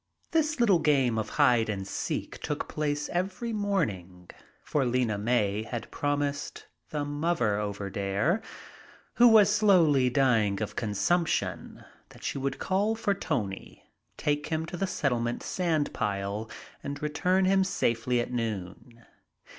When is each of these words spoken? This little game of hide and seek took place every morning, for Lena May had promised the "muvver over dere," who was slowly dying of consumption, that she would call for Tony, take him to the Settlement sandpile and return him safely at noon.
This 0.31 0.59
little 0.59 0.79
game 0.79 1.19
of 1.19 1.29
hide 1.37 1.69
and 1.69 1.87
seek 1.87 2.39
took 2.39 2.67
place 2.67 3.07
every 3.09 3.53
morning, 3.53 4.31
for 4.63 4.83
Lena 4.83 5.15
May 5.19 5.61
had 5.61 5.91
promised 5.91 6.65
the 6.89 7.05
"muvver 7.05 7.59
over 7.59 7.87
dere," 7.91 8.41
who 9.17 9.27
was 9.27 9.53
slowly 9.53 10.09
dying 10.09 10.59
of 10.59 10.75
consumption, 10.75 11.85
that 12.09 12.23
she 12.23 12.39
would 12.39 12.57
call 12.57 12.95
for 12.95 13.13
Tony, 13.13 13.83
take 14.17 14.47
him 14.47 14.65
to 14.65 14.75
the 14.75 14.87
Settlement 14.87 15.43
sandpile 15.43 16.49
and 16.81 16.99
return 17.03 17.45
him 17.45 17.63
safely 17.63 18.19
at 18.19 18.33
noon. 18.33 19.05